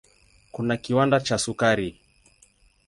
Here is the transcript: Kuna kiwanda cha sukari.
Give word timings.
Kuna 0.51 0.77
kiwanda 0.77 1.19
cha 1.19 1.37
sukari. 1.37 2.01